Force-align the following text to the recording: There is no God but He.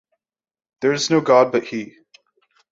There 0.79 0.93
is 0.93 1.11
no 1.11 1.21
God 1.21 1.51
but 1.51 1.63
He. 1.65 1.95